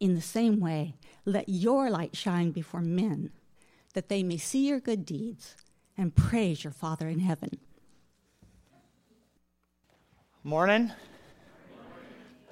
[0.00, 0.94] In the same way,
[1.24, 3.30] let your light shine before men,
[3.94, 5.56] that they may see your good deeds
[5.96, 7.58] and praise your Father in heaven.
[10.42, 10.92] Morning.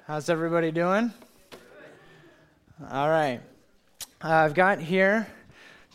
[0.07, 1.13] How's everybody doing?
[2.91, 3.39] All right.
[4.23, 5.27] Uh, I've got here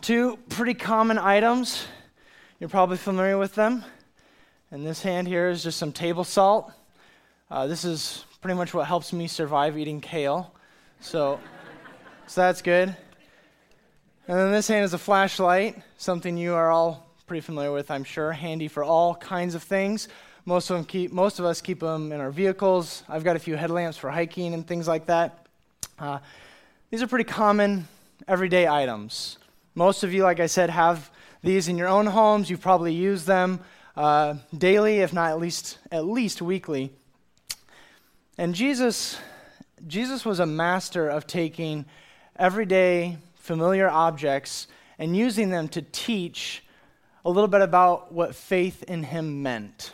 [0.01, 1.87] two pretty common items.
[2.61, 3.85] You're probably familiar with them.
[4.71, 6.71] And this hand here is just some table salt.
[7.51, 10.55] Uh, this is pretty much what helps me survive eating kale.
[11.01, 11.41] So,
[12.27, 12.89] so that's good.
[14.27, 18.05] And then this hand is a flashlight, something you are all pretty familiar with, I'm
[18.05, 20.09] sure, handy for all kinds of things.
[20.45, 23.05] Most of, keep, most of us keep them in our vehicles.
[23.09, 25.47] I've got a few headlamps for hiking and things like that.
[25.99, 26.19] Uh,
[26.91, 27.87] these are pretty common,
[28.27, 29.39] everyday items.
[29.75, 31.11] Most of you, like I said, have
[31.43, 32.51] these in your own homes.
[32.51, 33.61] You've probably used them
[33.97, 36.93] uh, daily, if not at least at least weekly.
[38.37, 39.19] And Jesus,
[39.87, 41.85] Jesus was a master of taking
[42.37, 44.67] everyday, familiar objects
[44.99, 46.65] and using them to teach
[47.25, 49.93] a little bit about what faith in Him meant.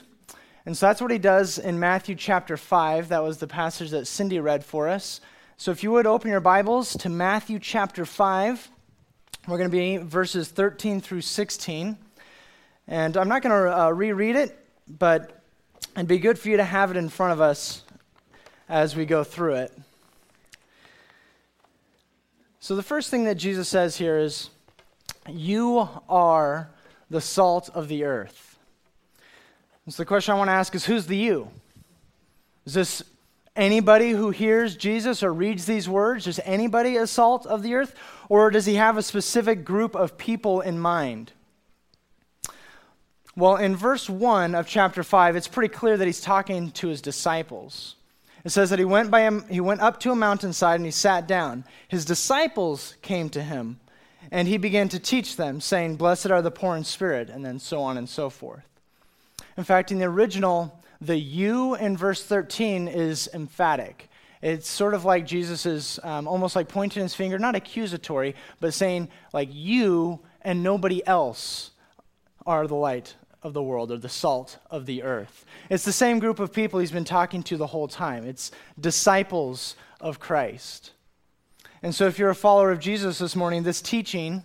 [0.67, 3.11] And so that's what he does in Matthew chapter 5.
[3.11, 5.21] That was the passage that Cindy read for us.
[5.59, 8.71] So if you would open your Bibles to Matthew chapter 5,
[9.47, 11.99] we're going to be verses 13 through 16.
[12.89, 15.43] And I'm not going to uh, reread it, but
[15.95, 17.84] it'd be good for you to have it in front of us
[18.69, 19.79] as we go through it.
[22.61, 24.51] So the first thing that Jesus says here is,
[25.29, 26.71] You are
[27.11, 28.59] the salt of the earth.
[29.89, 31.51] So the question I want to ask is who's the you?
[32.65, 33.03] Is this
[33.55, 36.27] anybody who hears Jesus or reads these words?
[36.27, 37.95] Is anybody a salt of the earth?
[38.31, 41.33] Or does he have a specific group of people in mind?
[43.37, 47.03] Well, in verse 1 of chapter 5, it's pretty clear that he's talking to his
[47.03, 47.97] disciples.
[48.45, 50.91] It says that he went, by him, he went up to a mountainside and he
[50.91, 51.65] sat down.
[51.89, 53.81] His disciples came to him,
[54.31, 57.59] and he began to teach them, saying, Blessed are the poor in spirit, and then
[57.59, 58.65] so on and so forth.
[59.57, 64.11] In fact, in the original, the you in verse 13 is emphatic.
[64.43, 68.75] It's sort of like Jesus is um, almost like pointing his finger, not accusatory, but
[68.75, 71.71] saying, like, you and nobody else
[72.45, 75.45] are the light of the world or the salt of the earth.
[75.71, 78.27] It's the same group of people he's been talking to the whole time.
[78.27, 78.51] It's
[78.81, 80.91] disciples of Christ.
[81.83, 84.43] And so, if you're a follower of Jesus this morning, this teaching,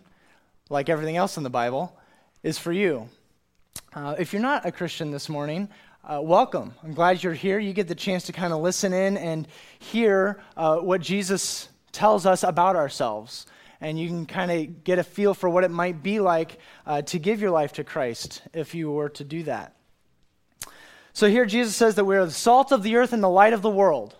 [0.70, 1.98] like everything else in the Bible,
[2.44, 3.10] is for you.
[3.94, 5.70] Uh, if you're not a Christian this morning,
[6.04, 6.74] uh, welcome.
[6.84, 7.58] I'm glad you're here.
[7.58, 9.48] You get the chance to kind of listen in and
[9.80, 13.46] hear uh, what Jesus tells us about ourselves.
[13.82, 17.02] And you can kind of get a feel for what it might be like uh,
[17.04, 19.76] to give your life to Christ if you were to do that.
[21.14, 23.62] So here Jesus says that we're the salt of the earth and the light of
[23.62, 24.16] the world.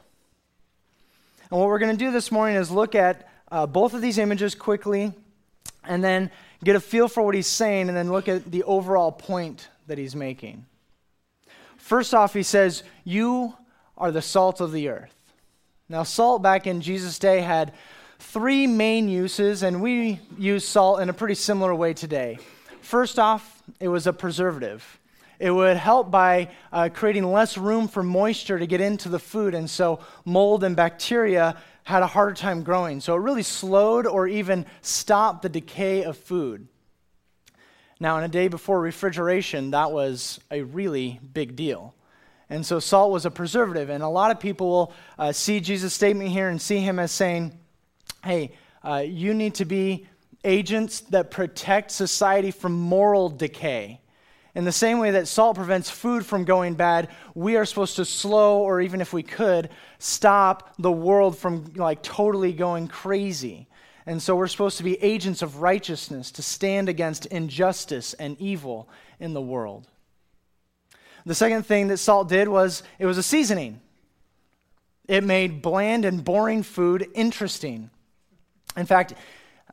[1.50, 4.18] And what we're going to do this morning is look at uh, both of these
[4.18, 5.14] images quickly
[5.84, 6.30] and then
[6.64, 9.98] get a feel for what he's saying, and then look at the overall point that
[9.98, 10.66] he's making.
[11.78, 13.54] First off, he says, You
[13.98, 15.16] are the salt of the earth.
[15.88, 17.74] Now, salt back in Jesus' day had
[18.20, 22.38] three main uses, and we use salt in a pretty similar way today.
[22.82, 25.00] First off, it was a preservative.
[25.40, 29.56] It would help by uh, creating less room for moisture to get into the food,
[29.56, 33.00] and so mold and bacteria had a harder time growing.
[33.00, 36.68] So it really slowed or even stopped the decay of food.
[38.00, 41.96] Now, in a day before refrigeration, that was a really big deal.
[42.50, 43.90] And so salt was a preservative.
[43.90, 47.12] And a lot of people will uh, see Jesus' statement here and see him as
[47.12, 47.59] saying,
[48.24, 48.52] hey,
[48.84, 50.08] uh, you need to be
[50.44, 54.00] agents that protect society from moral decay.
[54.56, 58.06] In the same way that salt prevents food from going bad, we are supposed to
[58.06, 59.70] slow, or even if we could,
[60.00, 63.68] stop the world from like totally going crazy.
[64.06, 68.90] And so we're supposed to be agents of righteousness to stand against injustice and evil
[69.20, 69.88] in the world.
[71.26, 73.82] The second thing that salt did was it was a seasoning.
[75.08, 77.92] It made bland and boring food interesting.
[78.80, 79.14] In fact,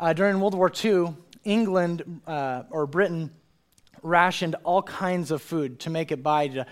[0.01, 1.15] uh, during World War II,
[1.45, 3.31] England uh, or Britain
[4.03, 6.67] rationed all kinds of food to make it by, to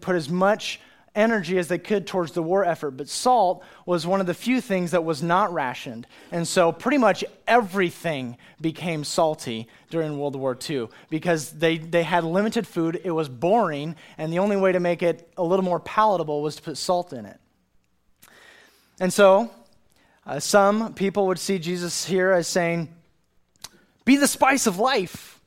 [0.00, 0.80] put as much
[1.14, 2.92] energy as they could towards the war effort.
[2.92, 6.06] But salt was one of the few things that was not rationed.
[6.32, 12.24] And so pretty much everything became salty during World War II because they, they had
[12.24, 15.80] limited food, it was boring, and the only way to make it a little more
[15.80, 17.38] palatable was to put salt in it.
[19.00, 19.50] And so
[20.28, 22.94] uh, some people would see Jesus here as saying,
[24.04, 25.40] Be the spice of life.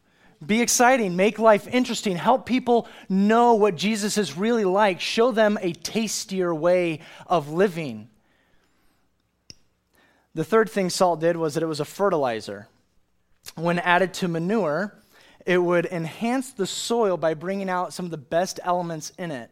[0.44, 5.60] Be exciting, make life interesting, help people know what Jesus is really like, show them
[5.62, 8.10] a tastier way of living.
[10.34, 12.68] The third thing salt did was that it was a fertilizer.
[13.54, 14.98] When added to manure,
[15.46, 19.52] it would enhance the soil by bringing out some of the best elements in it.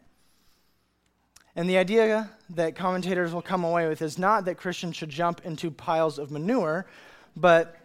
[1.55, 5.41] And the idea that commentators will come away with is not that Christians should jump
[5.43, 6.85] into piles of manure,
[7.35, 7.75] but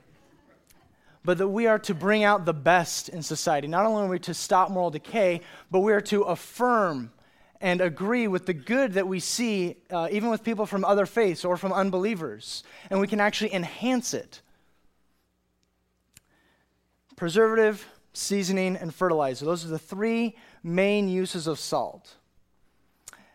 [1.25, 3.67] but that we are to bring out the best in society.
[3.67, 5.41] Not only are we to stop moral decay,
[5.71, 7.11] but we are to affirm
[7.63, 11.43] and agree with the good that we see, uh, even with people from other faiths
[11.43, 12.63] or from unbelievers.
[12.91, 14.43] And we can actually enhance it.
[17.17, 19.47] Preservative, seasoning, and fertilizer.
[19.47, 22.17] Those are the three main uses of salt.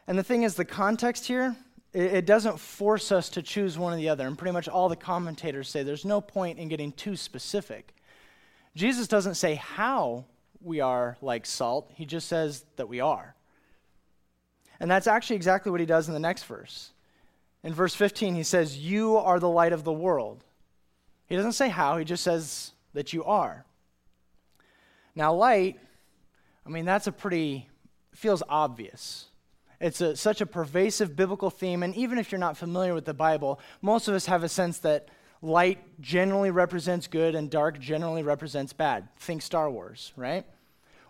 [0.10, 1.56] And the thing is, the context here
[1.94, 4.26] it, it doesn't force us to choose one or the other.
[4.26, 7.94] And pretty much all the commentators say there's no point in getting too specific.
[8.76, 10.26] Jesus doesn't say how
[10.62, 13.36] we are like salt, he just says that we are.
[14.80, 16.90] And that's actually exactly what he does in the next verse.
[17.64, 20.44] In verse 15, he says, You are the light of the world.
[21.28, 23.64] He doesn't say how, he just says that you are.
[25.14, 25.80] Now, light,
[26.66, 27.70] I mean, that's a pretty,
[28.16, 29.29] feels obvious.
[29.80, 31.84] It's a, such a pervasive biblical theme.
[31.84, 34.80] And even if you're not familiar with the Bible, most of us have a sense
[34.80, 35.08] that
[35.42, 39.08] light generally represents good and dark generally represents bad.
[39.18, 40.46] Think Star Wars, right?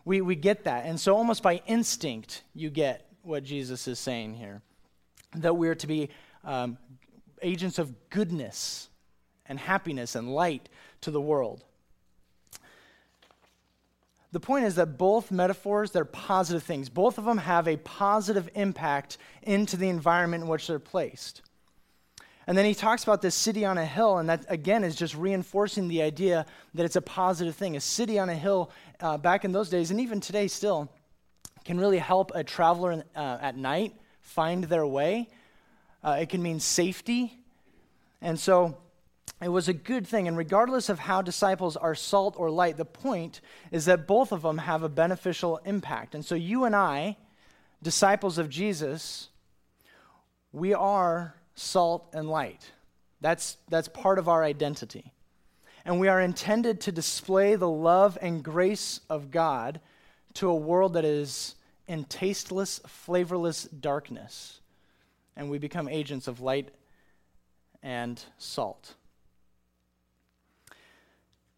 [0.05, 0.85] We, we get that.
[0.85, 4.61] And so, almost by instinct, you get what Jesus is saying here
[5.35, 6.09] that we are to be
[6.43, 6.77] um,
[7.41, 8.89] agents of goodness
[9.45, 10.69] and happiness and light
[11.01, 11.63] to the world.
[14.31, 16.87] The point is that both metaphors, they're positive things.
[16.87, 21.41] Both of them have a positive impact into the environment in which they're placed.
[22.45, 25.15] And then he talks about this city on a hill, and that again is just
[25.15, 27.75] reinforcing the idea that it's a positive thing.
[27.75, 30.91] A city on a hill uh, back in those days, and even today still,
[31.63, 35.27] can really help a traveler uh, at night find their way.
[36.03, 37.37] Uh, it can mean safety.
[38.21, 38.77] And so
[39.41, 40.27] it was a good thing.
[40.27, 43.39] And regardless of how disciples are salt or light, the point
[43.71, 46.13] is that both of them have a beneficial impact.
[46.13, 47.17] And so you and I,
[47.81, 49.29] disciples of Jesus,
[50.51, 52.71] we are salt and light.
[53.21, 55.13] That's, that's part of our identity.
[55.85, 59.79] And we are intended to display the love and grace of God
[60.35, 61.55] to a world that is
[61.87, 64.59] in tasteless, flavorless darkness.
[65.35, 66.69] And we become agents of light
[67.81, 68.95] and salt.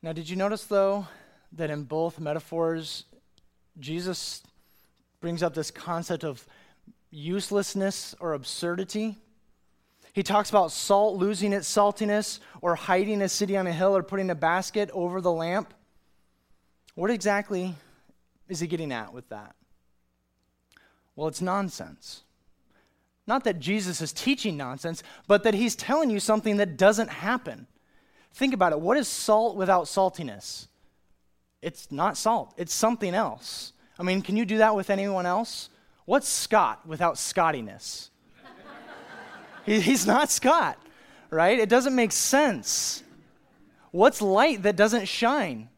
[0.03, 1.07] Now, did you notice, though,
[1.51, 3.05] that in both metaphors,
[3.79, 4.41] Jesus
[5.19, 6.45] brings up this concept of
[7.11, 9.17] uselessness or absurdity?
[10.13, 14.03] He talks about salt losing its saltiness, or hiding a city on a hill, or
[14.03, 15.73] putting a basket over the lamp.
[16.95, 17.75] What exactly
[18.49, 19.55] is he getting at with that?
[21.15, 22.23] Well, it's nonsense.
[23.27, 27.67] Not that Jesus is teaching nonsense, but that he's telling you something that doesn't happen.
[28.33, 28.79] Think about it.
[28.79, 30.67] What is salt without saltiness?
[31.61, 33.73] It's not salt, it's something else.
[33.99, 35.69] I mean, can you do that with anyone else?
[36.05, 38.09] What's Scott without Scottiness?
[39.65, 40.79] he, he's not Scott,
[41.29, 41.59] right?
[41.59, 43.03] It doesn't make sense.
[43.91, 45.69] What's light that doesn't shine?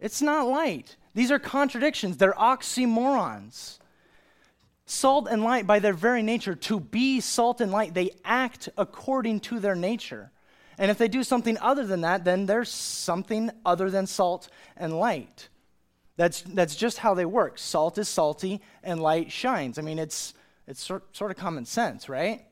[0.00, 0.96] It's not light.
[1.14, 3.78] These are contradictions, they're oxymorons.
[4.84, 9.40] Salt and light, by their very nature, to be salt and light, they act according
[9.40, 10.30] to their nature.
[10.78, 14.98] And if they do something other than that, then there's something other than salt and
[14.98, 15.48] light.
[16.16, 17.58] That's, that's just how they work.
[17.58, 19.78] Salt is salty and light shines.
[19.78, 20.34] I mean, it's,
[20.66, 22.44] it's sort, sort of common sense, right?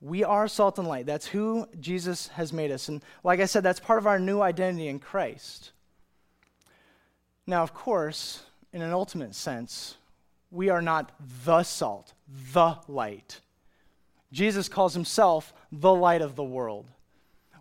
[0.00, 1.06] We are salt and light.
[1.06, 2.88] That's who Jesus has made us.
[2.88, 5.72] And like I said, that's part of our new identity in Christ.
[7.46, 8.42] Now, of course,
[8.72, 9.96] in an ultimate sense,
[10.50, 11.12] we are not
[11.44, 12.12] the salt,
[12.52, 13.40] the light.
[14.32, 16.86] Jesus calls himself the light of the world.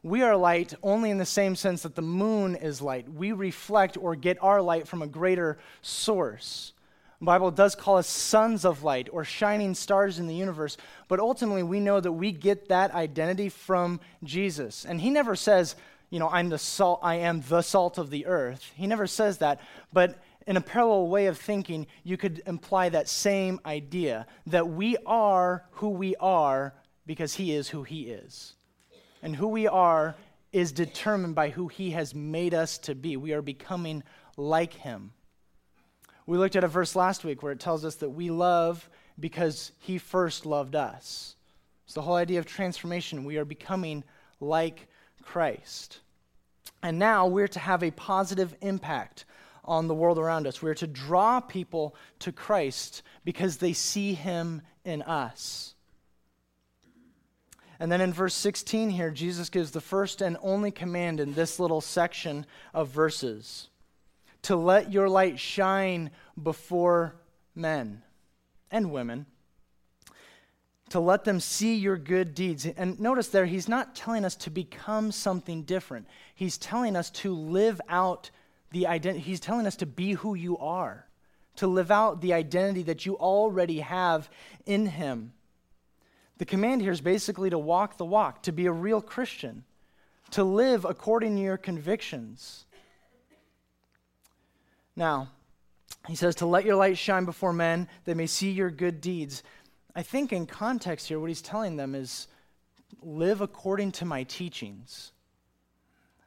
[0.04, 3.12] We are light only in the same sense that the moon is light.
[3.12, 6.74] We reflect or get our light from a greater source.
[7.20, 11.20] The Bible does call us sons of light or shining stars in the universe, but
[11.20, 14.86] ultimately we know that we get that identity from Jesus.
[14.86, 15.76] And he never says,
[16.10, 18.72] you know, I'm the salt, I am the salt of the earth.
[18.76, 19.60] He never says that,
[19.92, 24.96] but in a parallel way of thinking, you could imply that same idea that we
[25.06, 26.74] are who we are
[27.06, 28.54] because He is who He is.
[29.24, 30.16] And who we are
[30.52, 33.18] is determined by who He has made us to be.
[33.18, 34.04] We are becoming
[34.38, 35.12] like Him.
[36.28, 38.88] We looked at a verse last week where it tells us that we love
[39.20, 41.36] because He first loved us.
[41.86, 43.26] It's the whole idea of transformation.
[43.26, 44.04] We are becoming
[44.40, 44.88] like
[45.24, 46.00] Christ.
[46.84, 49.26] And now we're to have a positive impact
[49.66, 50.62] on the world around us.
[50.62, 55.76] We're to draw people to Christ because they see him in us.
[57.80, 61.60] And then in verse 16 here, Jesus gives the first and only command in this
[61.60, 63.70] little section of verses
[64.44, 67.16] to let your light shine before
[67.56, 68.04] men
[68.70, 69.26] and women,
[70.90, 72.66] to let them see your good deeds.
[72.66, 77.34] And notice there, he's not telling us to become something different, he's telling us to
[77.34, 78.30] live out
[78.72, 81.08] the identity, he's telling us to be who you are,
[81.58, 84.30] to live out the identity that you already have
[84.66, 85.34] in him.
[86.38, 89.64] The command here is basically to walk the walk, to be a real Christian,
[90.32, 92.66] to live according to your convictions.
[94.96, 95.30] Now,
[96.08, 99.44] he says to let your light shine before men, they may see your good deeds.
[99.96, 102.28] I think in context here, what he's telling them is
[103.02, 105.12] live according to my teachings.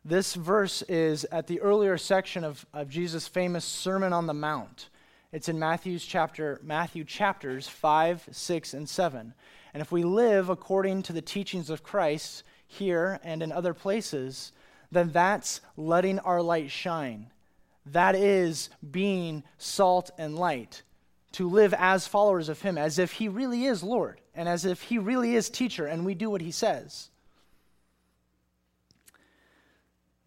[0.08, 4.88] This verse is at the earlier section of, of Jesus' famous Sermon on the Mount.
[5.32, 9.34] It's in Matthew's chapter, Matthew chapters 5, 6, and 7.
[9.74, 14.52] And if we live according to the teachings of Christ here and in other places,
[14.90, 17.26] then that's letting our light shine.
[17.84, 20.84] That is being salt and light.
[21.32, 24.80] To live as followers of Him, as if He really is Lord, and as if
[24.80, 27.10] He really is teacher, and we do what He says.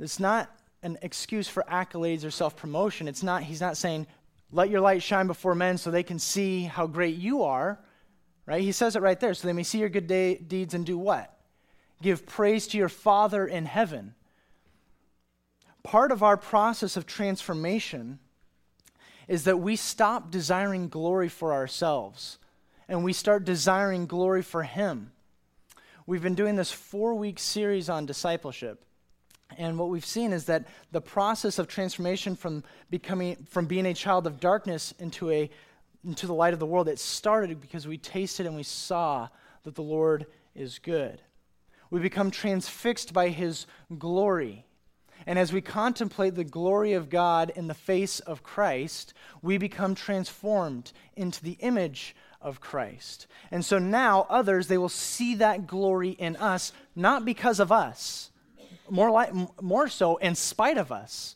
[0.01, 0.49] It's not
[0.83, 3.07] an excuse for accolades or self promotion.
[3.07, 4.07] It's not, he's not saying,
[4.51, 7.79] let your light shine before men so they can see how great you are,
[8.45, 8.61] right?
[8.61, 9.33] He says it right there.
[9.33, 11.37] So they may see your good deeds and do what?
[12.01, 14.15] Give praise to your Father in heaven.
[15.83, 18.19] Part of our process of transformation
[19.27, 22.37] is that we stop desiring glory for ourselves
[22.87, 25.11] and we start desiring glory for Him.
[26.05, 28.83] We've been doing this four week series on discipleship.
[29.57, 33.93] And what we've seen is that the process of transformation from becoming from being a
[33.93, 35.49] child of darkness into a
[36.03, 39.27] into the light of the world, it started because we tasted and we saw
[39.63, 41.21] that the Lord is good.
[41.89, 43.67] We become transfixed by his
[43.99, 44.65] glory.
[45.27, 49.93] And as we contemplate the glory of God in the face of Christ, we become
[49.93, 53.27] transformed into the image of Christ.
[53.51, 58.30] And so now others, they will see that glory in us, not because of us,
[58.91, 59.27] more,
[59.61, 61.35] more so in spite of us.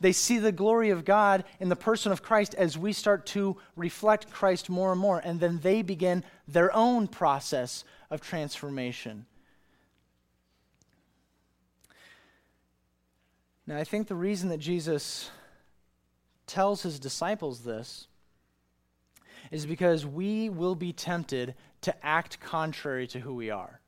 [0.00, 3.56] They see the glory of God in the person of Christ as we start to
[3.74, 9.26] reflect Christ more and more, and then they begin their own process of transformation.
[13.66, 15.30] Now, I think the reason that Jesus
[16.46, 18.06] tells his disciples this
[19.50, 23.80] is because we will be tempted to act contrary to who we are.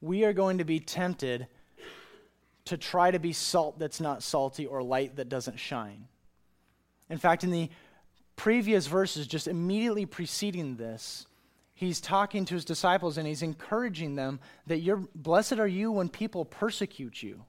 [0.00, 1.48] We are going to be tempted
[2.66, 6.06] to try to be salt that's not salty or light that doesn't shine.
[7.08, 7.70] In fact, in the
[8.34, 11.26] previous verses, just immediately preceding this,
[11.74, 16.08] he's talking to his disciples and he's encouraging them that you're blessed are you when
[16.08, 17.44] people persecute you.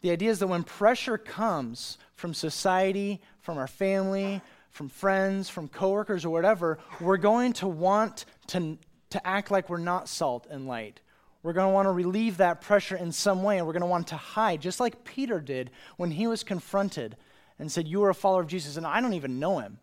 [0.00, 4.40] The idea is that when pressure comes from society, from our family,
[4.70, 8.78] from friends, from coworkers, or whatever, we're going to want to,
[9.10, 11.00] to act like we're not salt and light.
[11.46, 13.86] We're going to want to relieve that pressure in some way, and we're going to
[13.86, 17.16] want to hide, just like Peter did when he was confronted
[17.60, 19.78] and said, You are a follower of Jesus, and I don't even know him.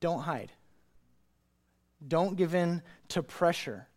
[0.00, 0.52] Don't hide.
[2.06, 3.88] Don't give in to pressure.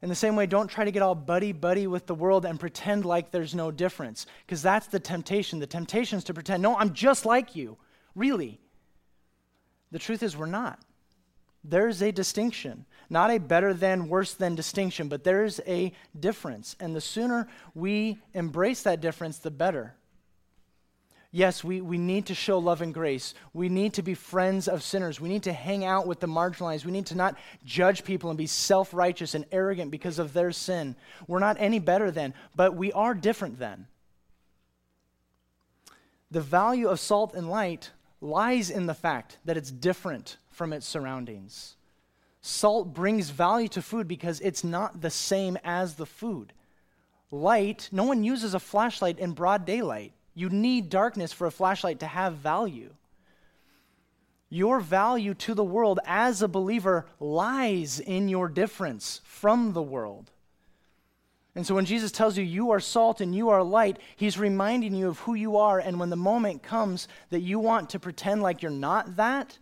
[0.00, 2.60] In the same way, don't try to get all buddy buddy with the world and
[2.60, 5.58] pretend like there's no difference, because that's the temptation.
[5.58, 7.78] The temptation is to pretend, no, I'm just like you.
[8.14, 8.60] Really.
[9.90, 10.78] The truth is, we're not.
[11.64, 12.86] There's a distinction.
[13.12, 16.76] Not a better than, worse than distinction, but there's a difference.
[16.80, 19.94] And the sooner we embrace that difference, the better.
[21.30, 23.34] Yes, we, we need to show love and grace.
[23.52, 25.20] We need to be friends of sinners.
[25.20, 26.86] We need to hang out with the marginalized.
[26.86, 30.50] We need to not judge people and be self righteous and arrogant because of their
[30.50, 30.96] sin.
[31.28, 33.88] We're not any better than, but we are different than.
[36.30, 37.90] The value of salt and light
[38.22, 41.76] lies in the fact that it's different from its surroundings.
[42.42, 46.52] Salt brings value to food because it's not the same as the food.
[47.30, 50.12] light, no one uses a flashlight in broad daylight.
[50.34, 52.92] You need darkness for a flashlight to have value.
[54.50, 60.30] Your value to the world as a believer lies in your difference from the world.
[61.54, 64.94] And so when Jesus tells you you are salt and you are light, he's reminding
[64.94, 65.78] you of who you are.
[65.78, 69.58] And when the moment comes that you want to pretend like you're not that,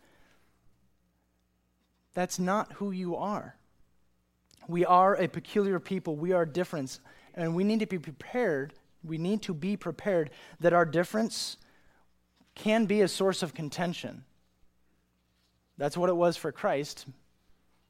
[2.15, 3.57] that's not who you are.
[4.69, 6.17] We are a peculiar people.
[6.17, 7.01] We are different.
[7.35, 8.75] And we need to be prepared.
[9.03, 11.57] We need to be prepared that our difference
[12.55, 14.25] can be a source of contention.
[15.79, 17.07] That's what it was for Christ.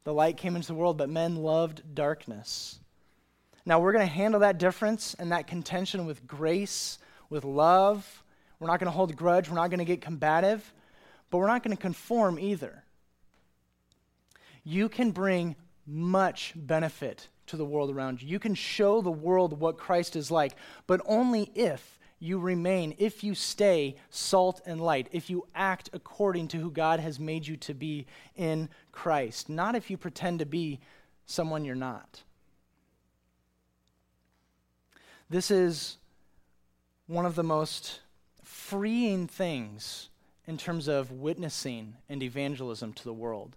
[0.05, 2.79] The light came into the world, but men loved darkness.
[3.67, 6.99] Now, we're going to handle that difference and that contention with grace,
[7.29, 8.25] with love.
[8.59, 9.49] We're not going to hold grudge.
[9.49, 10.73] We're not going to get combative,
[11.31, 12.85] but we're not going to conform either.
[14.71, 18.29] You can bring much benefit to the world around you.
[18.29, 20.55] You can show the world what Christ is like,
[20.87, 26.47] but only if you remain, if you stay salt and light, if you act according
[26.49, 30.47] to who God has made you to be in Christ, not if you pretend to
[30.47, 30.79] be
[31.27, 32.23] someone you're not.
[35.29, 35.97] This is
[37.09, 38.03] one of the most
[38.45, 40.11] freeing things
[40.47, 43.57] in terms of witnessing and evangelism to the world.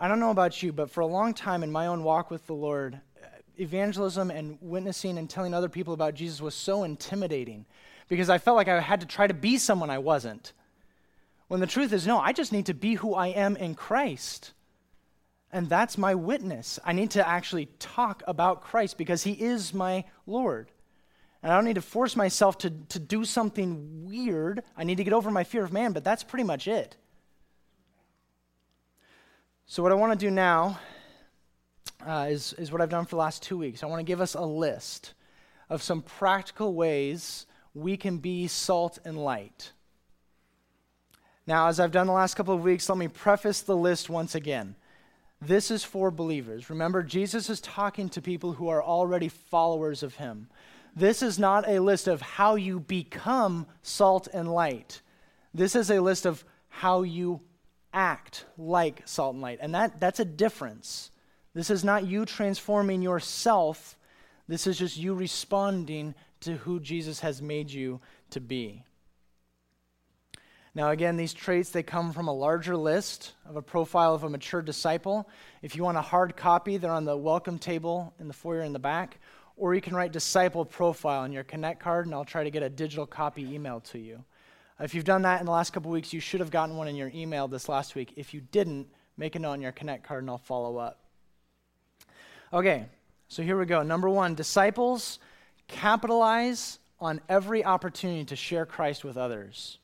[0.00, 2.46] I don't know about you, but for a long time in my own walk with
[2.46, 3.26] the Lord, uh,
[3.58, 7.66] evangelism and witnessing and telling other people about Jesus was so intimidating
[8.06, 10.52] because I felt like I had to try to be someone I wasn't.
[11.48, 14.52] When the truth is, no, I just need to be who I am in Christ.
[15.50, 16.78] And that's my witness.
[16.84, 20.70] I need to actually talk about Christ because he is my Lord.
[21.42, 24.62] And I don't need to force myself to, to do something weird.
[24.76, 26.96] I need to get over my fear of man, but that's pretty much it.
[29.70, 30.80] So, what I want to do now
[32.04, 33.82] uh, is, is what I've done for the last two weeks.
[33.82, 35.12] I want to give us a list
[35.68, 37.44] of some practical ways
[37.74, 39.72] we can be salt and light.
[41.46, 44.34] Now, as I've done the last couple of weeks, let me preface the list once
[44.34, 44.74] again.
[45.38, 46.70] This is for believers.
[46.70, 50.48] Remember, Jesus is talking to people who are already followers of him.
[50.96, 55.02] This is not a list of how you become salt and light.
[55.52, 57.42] This is a list of how you
[57.92, 59.58] act like salt and light.
[59.60, 61.10] And that, that's a difference.
[61.54, 63.96] This is not you transforming yourself,
[64.46, 68.84] this is just you responding to who Jesus has made you to be.
[70.74, 74.30] Now, again, these traits, they come from a larger list of a profile of a
[74.30, 75.28] mature disciple.
[75.60, 78.72] If you want a hard copy, they're on the welcome table in the foyer in
[78.72, 79.18] the back
[79.58, 82.62] or you can write disciple profile on your Connect card, and I'll try to get
[82.62, 84.24] a digital copy emailed to you.
[84.78, 86.88] Uh, if you've done that in the last couple weeks, you should have gotten one
[86.88, 88.12] in your email this last week.
[88.16, 91.00] If you didn't, make a note on your Connect card, and I'll follow up.
[92.52, 92.86] Okay,
[93.28, 93.82] so here we go.
[93.82, 95.18] Number one disciples
[95.66, 99.78] capitalize on every opportunity to share Christ with others.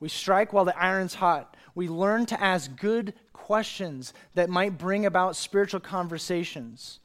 [0.00, 1.56] We strike while the iron's hot.
[1.74, 7.00] We learn to ask good questions that might bring about spiritual conversations.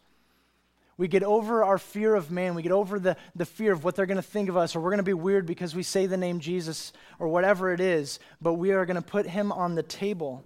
[0.97, 2.53] We get over our fear of man.
[2.53, 4.79] We get over the, the fear of what they're going to think of us, or
[4.79, 8.19] we're going to be weird because we say the name Jesus, or whatever it is,
[8.41, 10.45] but we are going to put him on the table.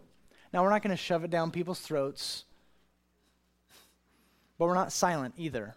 [0.54, 2.46] Now, we're not going to shove it down people's throats,
[4.58, 5.76] but we're not silent either.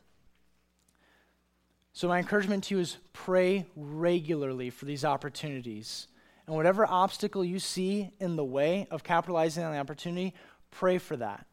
[1.92, 6.06] So, my encouragement to you is pray regularly for these opportunities.
[6.46, 10.34] And whatever obstacle you see in the way of capitalizing on the opportunity,
[10.70, 11.46] pray for that.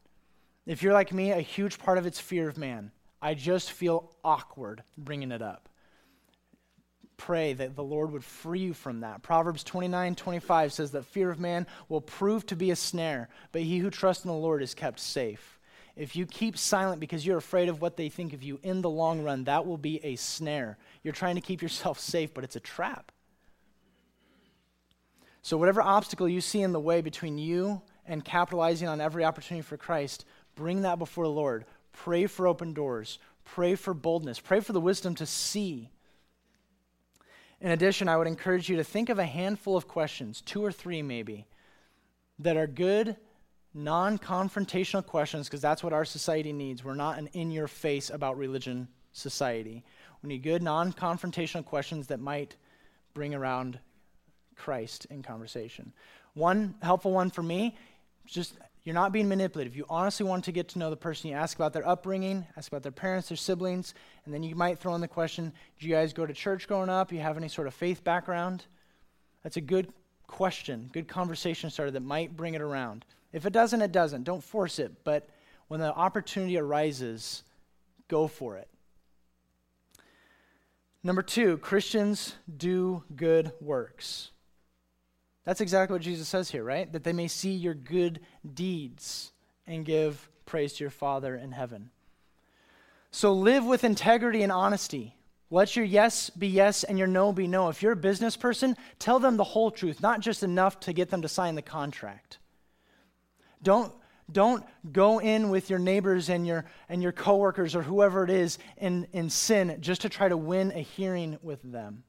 [0.66, 2.92] If you're like me, a huge part of it's fear of man.
[3.20, 5.68] I just feel awkward bringing it up.
[7.16, 9.22] Pray that the Lord would free you from that.
[9.22, 13.62] Proverbs 29 25 says that fear of man will prove to be a snare, but
[13.62, 15.58] he who trusts in the Lord is kept safe.
[15.96, 18.88] If you keep silent because you're afraid of what they think of you in the
[18.90, 20.78] long run, that will be a snare.
[21.02, 23.10] You're trying to keep yourself safe, but it's a trap.
[25.42, 29.62] So, whatever obstacle you see in the way between you and capitalizing on every opportunity
[29.62, 31.64] for Christ, bring that before the Lord.
[31.92, 33.18] Pray for open doors.
[33.44, 34.40] Pray for boldness.
[34.40, 35.90] Pray for the wisdom to see.
[37.60, 40.70] In addition, I would encourage you to think of a handful of questions, two or
[40.70, 41.46] three maybe,
[42.38, 43.16] that are good,
[43.74, 46.84] non confrontational questions, because that's what our society needs.
[46.84, 49.82] We're not an in your face about religion society.
[50.22, 52.56] We need good, non confrontational questions that might
[53.14, 53.80] bring around
[54.54, 55.92] Christ in conversation.
[56.34, 57.76] One helpful one for me,
[58.26, 58.54] just
[58.88, 59.76] you're not being manipulative.
[59.76, 61.28] You honestly want to get to know the person.
[61.28, 63.92] You ask about their upbringing, ask about their parents, their siblings,
[64.24, 66.88] and then you might throw in the question Do you guys go to church growing
[66.88, 67.12] up?
[67.12, 68.64] You have any sort of faith background?
[69.42, 69.92] That's a good
[70.26, 73.04] question, good conversation starter that might bring it around.
[73.30, 74.24] If it doesn't, it doesn't.
[74.24, 75.04] Don't force it.
[75.04, 75.28] But
[75.66, 77.42] when the opportunity arises,
[78.08, 78.68] go for it.
[81.04, 84.30] Number two, Christians do good works.
[85.44, 86.92] That's exactly what Jesus says here, right?
[86.92, 88.20] That they may see your good
[88.54, 89.32] deeds
[89.66, 91.90] and give praise to your Father in heaven.
[93.10, 95.14] So live with integrity and honesty.
[95.50, 97.68] Let your yes be yes and your no be no.
[97.68, 101.08] If you're a business person, tell them the whole truth, not just enough to get
[101.08, 102.38] them to sign the contract.
[103.62, 103.92] Don't,
[104.30, 108.58] don't go in with your neighbors and your, and your coworkers or whoever it is
[108.76, 112.04] in, in sin just to try to win a hearing with them.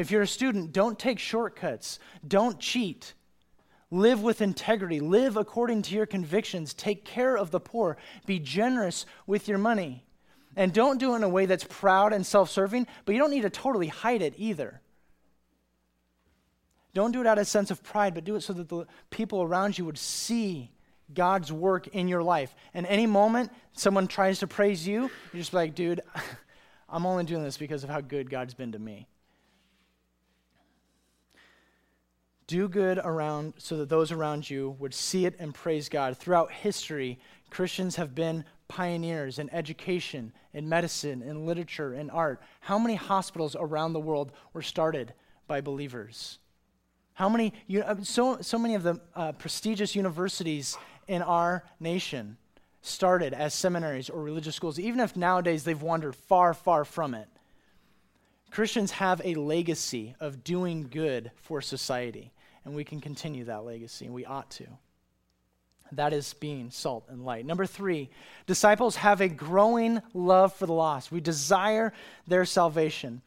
[0.00, 1.98] If you're a student, don't take shortcuts.
[2.26, 3.12] Don't cheat.
[3.90, 4.98] Live with integrity.
[4.98, 6.72] Live according to your convictions.
[6.72, 7.98] Take care of the poor.
[8.24, 10.06] Be generous with your money.
[10.56, 13.30] And don't do it in a way that's proud and self serving, but you don't
[13.30, 14.80] need to totally hide it either.
[16.94, 18.86] Don't do it out of a sense of pride, but do it so that the
[19.10, 20.70] people around you would see
[21.12, 22.54] God's work in your life.
[22.72, 26.00] And any moment someone tries to praise you, you're just like, dude,
[26.88, 29.06] I'm only doing this because of how good God's been to me.
[32.50, 36.16] Do good around so that those around you would see it and praise God.
[36.16, 42.42] Throughout history, Christians have been pioneers in education, in medicine, in literature, in art.
[42.58, 45.14] How many hospitals around the world were started
[45.46, 46.40] by believers?
[47.12, 47.52] How many,
[47.84, 52.36] uh, so, so many of the uh, prestigious universities in our nation
[52.82, 57.28] started as seminaries or religious schools, even if nowadays they've wandered far, far from it.
[58.50, 62.32] Christians have a legacy of doing good for society,
[62.64, 64.66] and we can continue that legacy, and we ought to.
[65.92, 67.44] That is being salt and light.
[67.44, 68.10] Number three,
[68.46, 71.10] disciples have a growing love for the lost.
[71.10, 71.92] We desire
[72.26, 73.22] their salvation.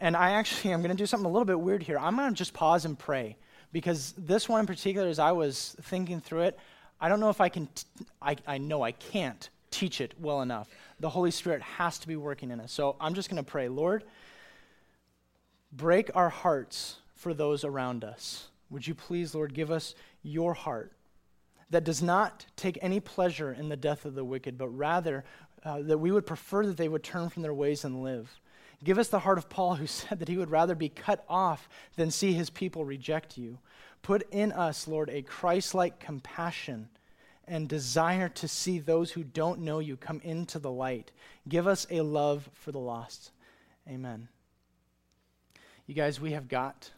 [0.00, 1.98] And I actually, I'm going to do something a little bit weird here.
[1.98, 3.36] I'm going to just pause and pray
[3.72, 6.58] because this one in particular, as I was thinking through it,
[7.00, 7.84] I don't know if I can, t-
[8.22, 10.68] I, I know I can't teach it well enough.
[11.00, 12.72] The Holy Spirit has to be working in us.
[12.72, 14.04] So I'm just going to pray, Lord,
[15.70, 18.48] break our hearts for those around us.
[18.70, 20.92] Would you please, Lord, give us your heart
[21.70, 25.24] that does not take any pleasure in the death of the wicked, but rather
[25.64, 28.40] uh, that we would prefer that they would turn from their ways and live.
[28.84, 31.68] Give us the heart of Paul, who said that he would rather be cut off
[31.96, 33.58] than see his people reject you.
[34.02, 36.88] Put in us, Lord, a Christ like compassion
[37.48, 41.12] and desire to see those who don't know you come into the light.
[41.48, 43.30] Give us a love for the lost.
[43.88, 44.28] Amen.
[45.86, 46.90] You guys, we have got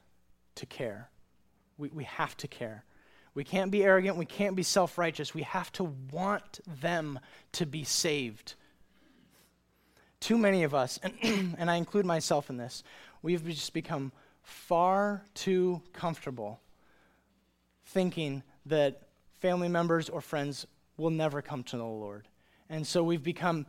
[0.57, 1.09] to care.
[1.79, 2.85] We, we have to care.
[3.35, 4.17] We can't be arrogant.
[4.17, 5.33] We can't be self righteous.
[5.33, 7.21] We have to want them
[7.53, 8.55] to be saved.
[10.21, 11.15] Too many of us, and,
[11.59, 12.83] and I include myself in this,
[13.23, 14.13] we've just become
[14.43, 16.61] far too comfortable
[17.85, 19.03] thinking that
[19.39, 22.29] family members or friends will never come to know the Lord.
[22.69, 23.67] And so we've become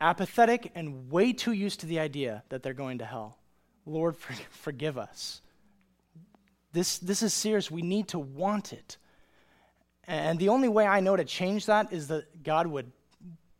[0.00, 3.38] apathetic and way too used to the idea that they're going to hell.
[3.86, 5.40] Lord, for, forgive us.
[6.72, 7.70] This, this is serious.
[7.70, 8.96] We need to want it.
[10.04, 12.90] And the only way I know to change that is that God would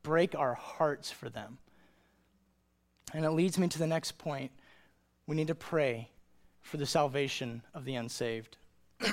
[0.03, 1.59] break our hearts for them.
[3.15, 4.51] And it leads me to the next point.
[5.27, 6.09] We need to pray
[6.63, 8.57] for the salvation of the unsaved.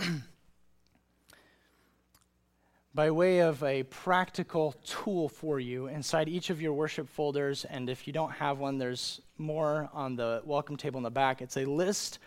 [2.96, 7.90] By way of a practical tool for you inside each of your worship folders, and
[7.90, 11.42] if you don't have one, there's more on the welcome table in the back.
[11.42, 12.18] It's a list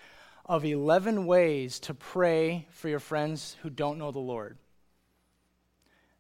[0.47, 4.59] of 11 ways to pray for your friends who don't know the Lord.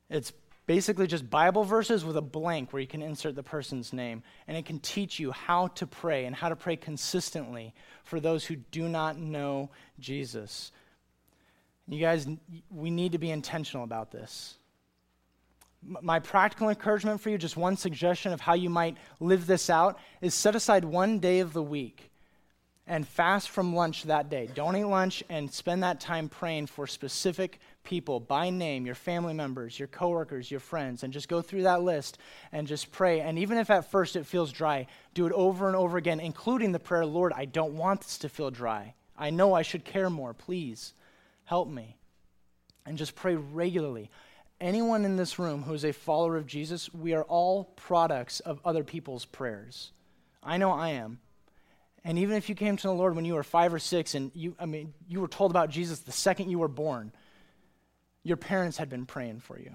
[0.08, 0.32] It's
[0.66, 4.22] basically just Bible verses with a blank where you can insert the person's name.
[4.46, 8.44] And it can teach you how to pray and how to pray consistently for those
[8.44, 10.70] who do not know Jesus.
[11.88, 12.28] You guys,
[12.70, 14.56] we need to be intentional about this.
[15.82, 19.98] My practical encouragement for you, just one suggestion of how you might live this out,
[20.20, 22.12] is set aside one day of the week
[22.86, 24.48] and fast from lunch that day.
[24.54, 29.34] Don't eat lunch and spend that time praying for specific people by name, your family
[29.34, 32.18] members, your coworkers, your friends, and just go through that list
[32.50, 33.20] and just pray.
[33.20, 36.72] And even if at first it feels dry, do it over and over again, including
[36.72, 38.94] the prayer, Lord, I don't want this to feel dry.
[39.16, 40.34] I know I should care more.
[40.34, 40.94] Please
[41.44, 41.96] help me.
[42.84, 44.10] And just pray regularly.
[44.60, 48.60] Anyone in this room who is a follower of Jesus, we are all products of
[48.64, 49.92] other people's prayers.
[50.42, 51.20] I know I am.
[52.04, 54.32] And even if you came to the Lord when you were five or six and
[54.34, 57.12] you, I mean, you were told about Jesus the second you were born,
[58.24, 59.74] your parents had been praying for you.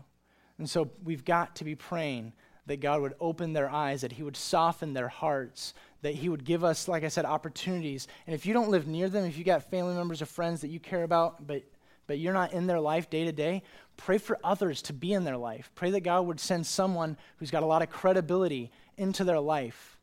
[0.57, 2.33] And so we've got to be praying
[2.65, 6.43] that God would open their eyes, that He would soften their hearts, that He would
[6.43, 8.07] give us, like I said, opportunities.
[8.25, 10.69] And if you don't live near them, if you got family members or friends that
[10.69, 11.63] you care about, but,
[12.07, 13.63] but you're not in their life day to day,
[13.95, 15.71] pray for others to be in their life.
[15.75, 19.96] Pray that God would send someone who's got a lot of credibility into their life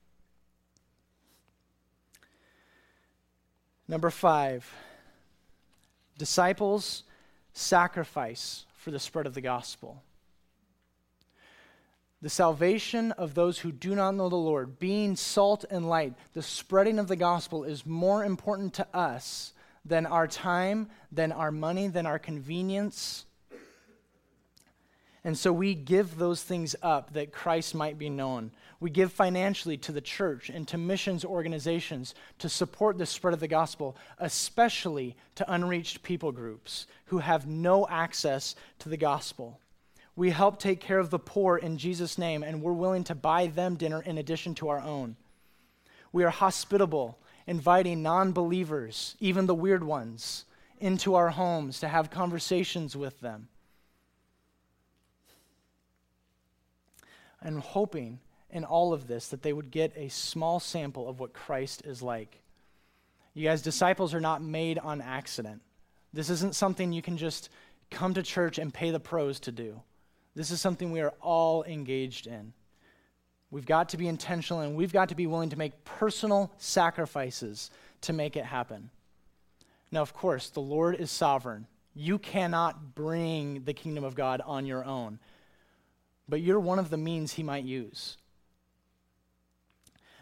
[3.86, 4.70] Number five,
[6.16, 7.02] disciples
[7.52, 10.02] sacrifice for the spread of the gospel.
[12.22, 16.42] The salvation of those who do not know the Lord, being salt and light, the
[16.42, 19.52] spreading of the gospel is more important to us
[19.84, 23.26] than our time, than our money, than our convenience.
[25.22, 28.52] And so we give those things up that Christ might be known.
[28.84, 33.40] We give financially to the church and to missions organizations to support the spread of
[33.40, 39.58] the gospel, especially to unreached people groups who have no access to the gospel.
[40.16, 43.46] We help take care of the poor in Jesus' name, and we're willing to buy
[43.46, 45.16] them dinner in addition to our own.
[46.12, 47.16] We are hospitable,
[47.46, 50.44] inviting non believers, even the weird ones,
[50.78, 53.48] into our homes to have conversations with them.
[57.40, 58.18] And hoping
[58.54, 62.02] in all of this that they would get a small sample of what Christ is
[62.02, 62.40] like.
[63.34, 65.60] You guys, disciples are not made on accident.
[66.12, 67.50] This isn't something you can just
[67.90, 69.82] come to church and pay the pros to do.
[70.36, 72.52] This is something we are all engaged in.
[73.50, 77.70] We've got to be intentional and we've got to be willing to make personal sacrifices
[78.02, 78.90] to make it happen.
[79.90, 81.66] Now, of course, the Lord is sovereign.
[81.94, 85.18] You cannot bring the kingdom of God on your own,
[86.28, 88.16] but you're one of the means He might use.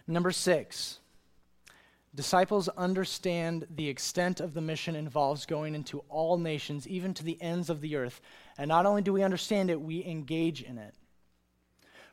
[0.06, 0.98] Number six,
[2.14, 7.40] disciples understand the extent of the mission involves going into all nations, even to the
[7.40, 8.20] ends of the earth.
[8.58, 10.94] And not only do we understand it, we engage in it.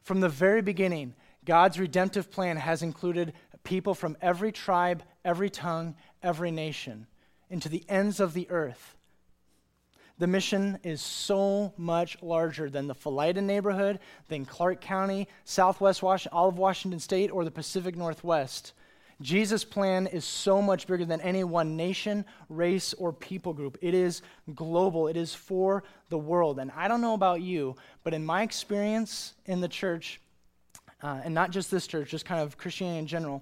[0.04, 5.96] From the very beginning, God's redemptive plan has included people from every tribe, every tongue,
[6.22, 7.08] every nation,
[7.50, 8.96] into the ends of the earth.
[10.20, 16.38] The mission is so much larger than the Felida neighborhood, than Clark County, Southwest Washington,
[16.38, 18.74] all of Washington State, or the Pacific Northwest.
[19.22, 23.78] Jesus' plan is so much bigger than any one nation, race, or people group.
[23.82, 24.22] It is
[24.56, 26.60] global, it is for the world.
[26.60, 30.20] And I don't know about you, but in my experience in the church,
[31.02, 33.42] uh, and not just this church, just kind of Christianity in general,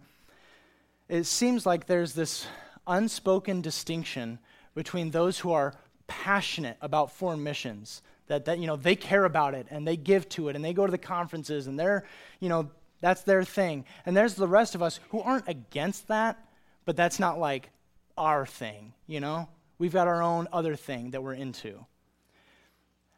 [1.09, 2.45] it seems like there's this
[2.85, 4.37] unspoken distinction
[4.75, 5.73] between those who are
[6.07, 10.27] passionate about foreign missions that, that you know they care about it and they give
[10.29, 12.05] to it and they go to the conferences and they're
[12.39, 13.85] you know that's their thing.
[14.07, 16.43] And there's the rest of us who aren't against that
[16.85, 17.69] but that's not like
[18.17, 19.47] our thing you know?
[19.79, 21.85] We've got our own other thing that we're into.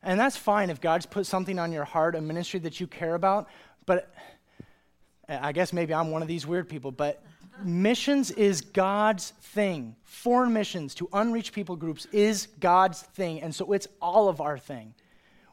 [0.03, 3.15] And that's fine if god's put something on your heart a ministry that you care
[3.15, 3.49] about
[3.85, 4.13] but
[5.27, 7.21] eh, i guess maybe i'm one of these weird people but
[7.63, 9.95] missions is God's thing.
[10.03, 13.41] Foreign missions to unreached people groups is God's thing.
[13.41, 14.93] And so it's all of our thing.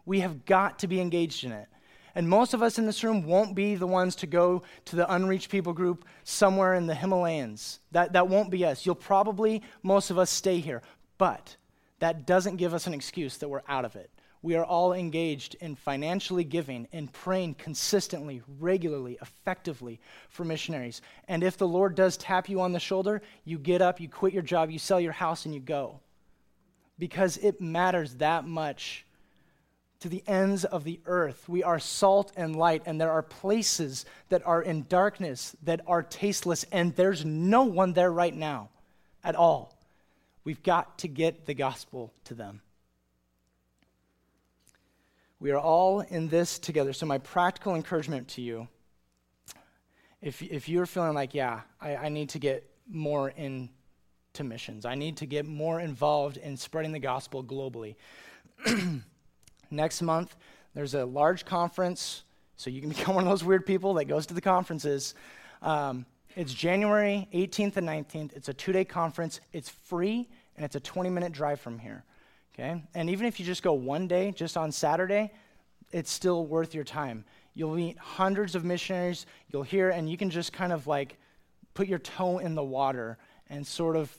[0.04, 1.68] We have got to be engaged in it.
[2.14, 5.12] And most of us in this room won't be the ones to go to the
[5.12, 7.80] unreached people group somewhere in the Himalayas.
[7.92, 8.86] That, that won't be us.
[8.86, 10.82] You'll probably, most of us, stay here.
[11.18, 11.56] But
[11.98, 14.10] that doesn't give us an excuse that we're out of it
[14.46, 21.02] we are all engaged in financially giving and praying consistently, regularly, effectively for missionaries.
[21.26, 24.32] And if the Lord does tap you on the shoulder, you get up, you quit
[24.32, 25.98] your job, you sell your house, and you go.
[26.96, 29.04] Because it matters that much
[29.98, 31.48] to the ends of the earth.
[31.48, 36.04] We are salt and light, and there are places that are in darkness, that are
[36.04, 38.68] tasteless, and there's no one there right now
[39.24, 39.76] at all.
[40.44, 42.60] We've got to get the gospel to them.
[45.38, 46.92] We are all in this together.
[46.92, 48.68] So, my practical encouragement to you
[50.26, 53.68] if, if you're feeling like, yeah, I, I need to get more into
[54.42, 57.96] missions, I need to get more involved in spreading the gospel globally.
[59.70, 60.36] Next month,
[60.74, 62.24] there's a large conference,
[62.56, 65.14] so you can become one of those weird people that goes to the conferences.
[65.62, 68.36] Um, it's January 18th and 19th.
[68.36, 69.40] It's a two day conference.
[69.52, 72.04] It's free, and it's a 20 minute drive from here.
[72.58, 72.82] Okay?
[72.94, 75.30] And even if you just go one day, just on Saturday,
[75.92, 77.24] it's still worth your time.
[77.54, 81.18] You'll meet hundreds of missionaries, you'll hear, and you can just kind of like
[81.74, 84.10] put your toe in the water and sort of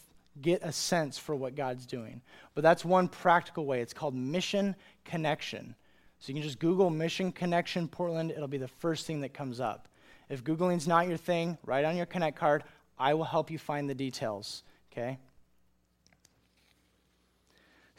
[0.42, 2.22] get a sense for what God's doing.
[2.54, 3.82] But that's one practical way.
[3.82, 5.76] It's called Mission Connection.
[6.20, 9.60] So you can just Google Mission Connection Portland, it'll be the first thing that comes
[9.60, 9.88] up.
[10.30, 12.64] If Googling's not your thing, write on your Connect card.
[13.00, 15.20] I will help you find the details, okay?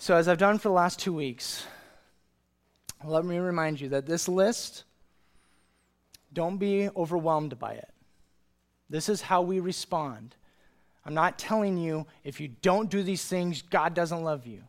[0.01, 1.67] So, as I've done for the last two weeks,
[3.05, 4.85] let me remind you that this list,
[6.33, 7.91] don't be overwhelmed by it.
[8.89, 10.37] This is how we respond.
[11.05, 14.63] I'm not telling you if you don't do these things, God doesn't love you.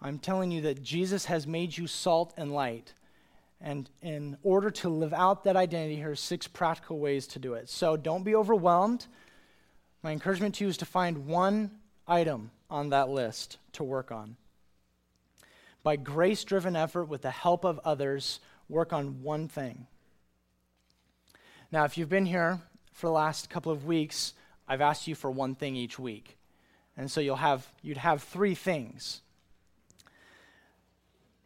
[0.00, 2.92] I'm telling you that Jesus has made you salt and light.
[3.60, 7.54] And in order to live out that identity, here are six practical ways to do
[7.54, 7.68] it.
[7.68, 9.06] So don't be overwhelmed,
[10.04, 11.72] My encouragement to you is to find one
[12.06, 14.36] item on that list to work on.
[15.82, 19.86] By grace driven effort with the help of others, work on one thing.
[21.70, 22.60] Now, if you've been here
[22.92, 24.34] for the last couple of weeks,
[24.68, 26.36] I've asked you for one thing each week.
[26.96, 29.22] And so you'll have you'd have three things.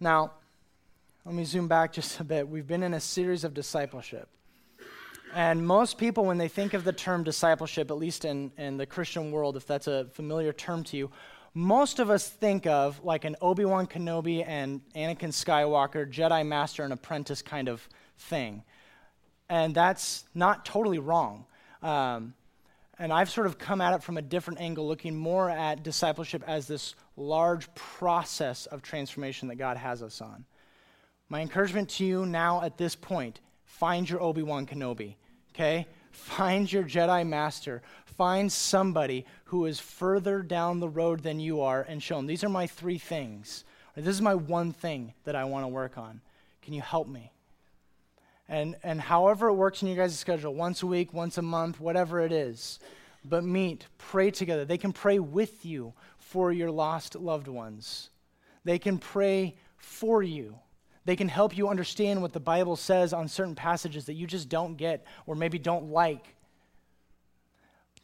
[0.01, 0.33] Now,
[1.25, 2.49] let me zoom back just a bit.
[2.49, 4.29] We've been in a series of discipleship.
[5.35, 8.87] And most people, when they think of the term discipleship, at least in, in the
[8.87, 11.11] Christian world, if that's a familiar term to you,
[11.57, 16.83] most of us think of like an Obi Wan Kenobi and Anakin Skywalker, Jedi Master
[16.85, 17.89] and Apprentice kind of
[18.19, 18.63] thing.
[19.49, 21.47] And that's not totally wrong.
[21.83, 22.35] Um,
[22.99, 26.45] and I've sort of come at it from a different angle, looking more at discipleship
[26.47, 30.45] as this large process of transformation that God has us on.
[31.31, 35.15] My encouragement to you now at this point find your Obi Wan Kenobi,
[35.55, 35.87] okay?
[36.17, 37.83] Find your Jedi Master.
[38.05, 42.43] Find somebody who is further down the road than you are and show them these
[42.43, 43.65] are my three things.
[43.97, 46.21] Or this is my one thing that I want to work on.
[46.63, 47.31] Can you help me?
[48.49, 51.81] And, and however it works in your guys' schedule, once a week, once a month,
[51.81, 52.79] whatever it is,
[53.25, 54.65] but meet, pray together.
[54.65, 58.11] They can pray with you for your lost loved ones.
[58.65, 60.59] They can pray for you.
[61.07, 64.49] They can help you understand what the Bible says on certain passages that you just
[64.49, 66.35] don't get or maybe don't like.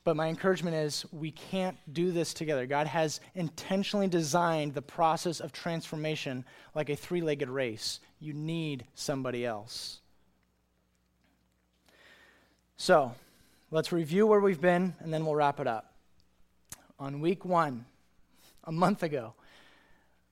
[0.04, 2.64] But my encouragement is we can't do this together.
[2.64, 6.44] God has intentionally designed the process of transformation
[6.76, 7.98] like a three legged race.
[8.20, 9.98] You need somebody else.
[12.76, 13.14] So,
[13.72, 15.92] let's review where we've been and then we'll wrap it up.
[17.00, 17.84] On week one,
[18.62, 19.34] a month ago,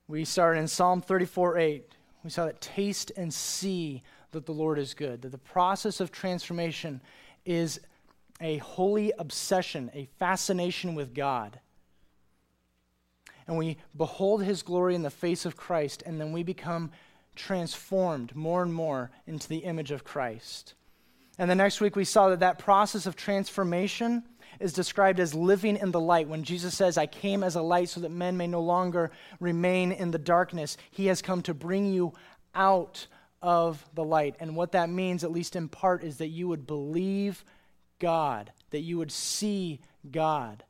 [0.07, 1.95] we started in Psalm 34 8.
[2.23, 6.11] We saw that taste and see that the Lord is good, that the process of
[6.11, 7.01] transformation
[7.45, 7.79] is
[8.39, 11.59] a holy obsession, a fascination with God.
[13.47, 16.91] And we behold his glory in the face of Christ, and then we become
[17.35, 20.73] transformed more and more into the image of Christ.
[21.37, 24.23] And the next week we saw that that process of transformation
[24.59, 26.27] is described as living in the light.
[26.27, 29.91] When Jesus says, I came as a light so that men may no longer remain
[29.91, 32.13] in the darkness, he has come to bring you
[32.53, 33.07] out
[33.41, 34.35] of the light.
[34.39, 37.43] And what that means, at least in part, is that you would believe
[37.99, 40.63] God, that you would see God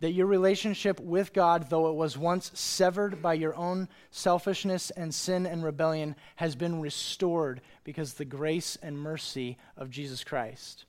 [0.00, 5.14] that your relationship with God, though it was once severed by your own selfishness and
[5.14, 10.86] sin and rebellion, has been restored because the grace and mercy of Jesus Christ.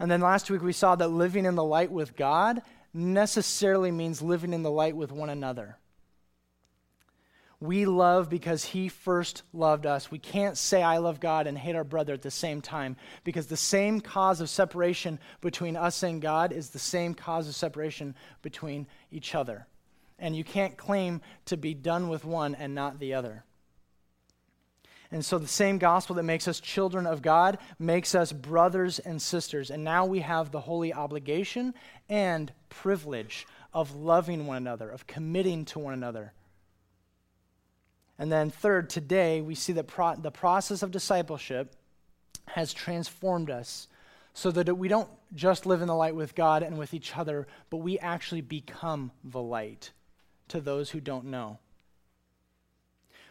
[0.00, 4.22] And then last week we saw that living in the light with God necessarily means
[4.22, 5.78] living in the light with one another.
[7.60, 10.10] We love because he first loved us.
[10.10, 13.46] We can't say, I love God and hate our brother at the same time because
[13.46, 18.14] the same cause of separation between us and God is the same cause of separation
[18.42, 19.66] between each other.
[20.18, 23.44] And you can't claim to be done with one and not the other.
[25.14, 29.22] And so, the same gospel that makes us children of God makes us brothers and
[29.22, 29.70] sisters.
[29.70, 31.72] And now we have the holy obligation
[32.08, 36.32] and privilege of loving one another, of committing to one another
[38.18, 41.74] and then, third, today we see that pro- the process of discipleship
[42.46, 43.88] has transformed us
[44.34, 47.46] so that we don't just live in the light with God and with each other,
[47.70, 49.92] but we actually become the light
[50.48, 51.58] to those who don't know.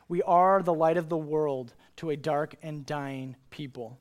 [0.08, 4.00] We are the light of the world to a dark and dying people.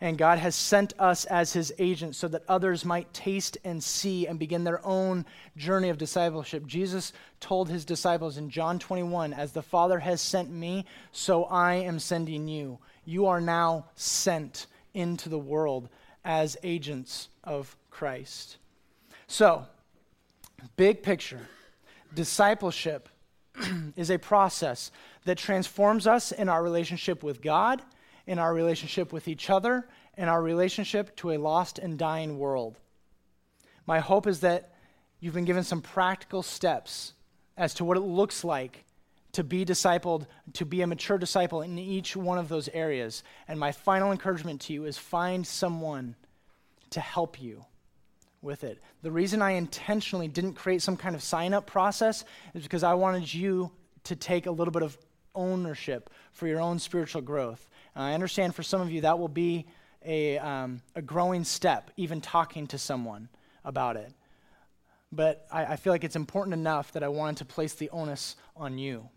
[0.00, 4.26] And God has sent us as his agents so that others might taste and see
[4.26, 5.24] and begin their own
[5.56, 6.66] journey of discipleship.
[6.66, 11.74] Jesus told his disciples in John 21 As the Father has sent me, so I
[11.74, 12.80] am sending you.
[13.04, 15.88] You are now sent into the world
[16.24, 18.56] as agents of Christ.
[19.28, 19.66] So,
[20.76, 21.48] big picture
[22.14, 23.08] discipleship
[23.96, 24.90] is a process
[25.24, 27.82] that transforms us in our relationship with God
[28.26, 32.78] in our relationship with each other, and our relationship to a lost and dying world.
[33.86, 34.72] My hope is that
[35.20, 37.14] you've been given some practical steps
[37.56, 38.84] as to what it looks like
[39.32, 43.22] to be discipled, to be a mature disciple in each one of those areas.
[43.48, 46.16] And my final encouragement to you is find someone
[46.90, 47.64] to help you
[48.42, 48.82] with it.
[49.02, 52.24] The reason I intentionally didn't create some kind of sign up process
[52.54, 53.70] is because I wanted you
[54.04, 54.98] to take a little bit of
[55.34, 57.68] ownership for your own spiritual growth.
[57.94, 59.66] And I understand for some of you that will be
[60.04, 63.28] a, um, a growing step, even talking to someone
[63.64, 64.12] about it.
[65.12, 68.36] But I, I feel like it's important enough that I wanted to place the onus
[68.56, 69.08] on you.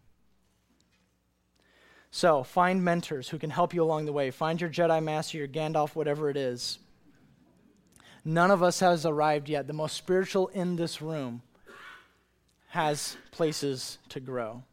[2.11, 4.31] So find mentors who can help you along the way.
[4.31, 6.79] Find your Jedi Master, your Gandalf, whatever it is.
[8.27, 9.67] None of us has arrived yet.
[9.67, 11.43] The most spiritual in this room
[12.69, 14.63] has places to grow.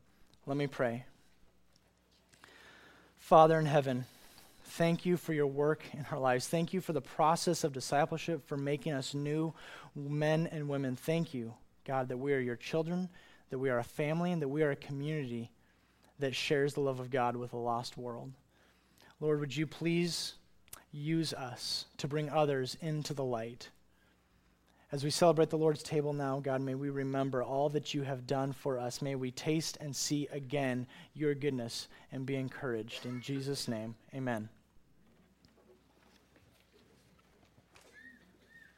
[0.46, 1.04] Let me pray.
[3.18, 4.06] Father in heaven,
[4.64, 6.48] thank you for your work in our lives.
[6.48, 9.52] Thank you for the process of discipleship, for making us new
[9.94, 10.96] men and women.
[10.96, 11.52] Thank you,
[11.86, 13.10] God, that we are your children,
[13.50, 15.50] that we are a family, and that we are a community
[16.18, 18.32] that shares the love of God with a lost world.
[19.20, 20.34] Lord, would you please
[20.92, 23.70] use us to bring others into the light?
[24.92, 28.26] As we celebrate the Lord's table now, God, may we remember all that you have
[28.26, 29.00] done for us.
[29.00, 33.06] May we taste and see again your goodness and be encouraged.
[33.06, 34.50] In Jesus' name, amen.